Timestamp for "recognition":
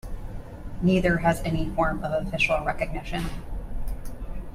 2.65-3.23